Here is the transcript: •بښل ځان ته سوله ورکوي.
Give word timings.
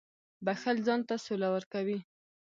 •بښل 0.45 0.77
ځان 0.87 1.01
ته 1.09 1.15
سوله 1.25 1.47
ورکوي. 1.55 1.99